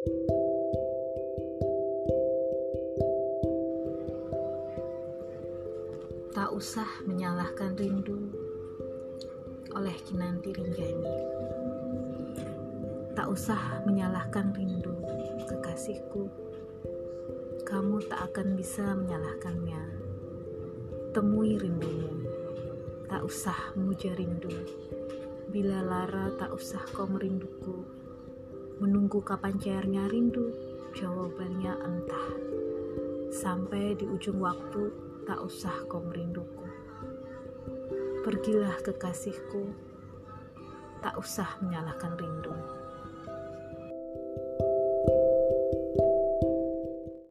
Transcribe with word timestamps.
Tak 0.00 0.08
usah 6.56 6.88
menyalahkan 7.04 7.76
rindu 7.76 8.32
oleh 9.76 9.92
Kinanti 10.08 10.56
Rinjani. 10.56 11.04
Tak 13.12 13.28
usah 13.28 13.84
menyalahkan 13.84 14.56
rindu 14.56 14.96
kekasihku. 15.44 16.32
Kamu 17.68 18.00
tak 18.08 18.32
akan 18.32 18.56
bisa 18.56 18.96
menyalahkannya. 18.96 19.84
Temui 21.12 21.60
rindumu. 21.60 22.24
Tak 23.04 23.20
usah 23.20 23.76
memuja 23.76 24.16
rindu. 24.16 24.64
Bila 25.52 25.84
lara 25.84 26.32
tak 26.40 26.56
usah 26.56 26.80
kau 26.88 27.04
merinduku. 27.04 27.99
Menunggu 28.80 29.20
kapan 29.20 29.60
cairnya 29.60 30.08
rindu, 30.08 30.56
jawabannya 30.96 31.84
entah. 31.84 32.28
Sampai 33.28 33.92
di 33.92 34.08
ujung 34.08 34.40
waktu 34.40 34.88
tak 35.28 35.36
usah 35.44 35.84
kau 35.84 36.00
merinduku. 36.00 36.64
Pergilah 38.24 38.80
kekasihku, 38.80 39.68
tak 41.04 41.12
usah 41.20 41.60
menyalahkan 41.60 42.16
rindu. 42.16 42.79